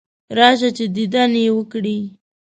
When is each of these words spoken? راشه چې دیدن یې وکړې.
راشه 0.37 0.69
چې 0.77 0.85
دیدن 0.95 1.31
یې 1.43 1.49
وکړې. 1.57 1.99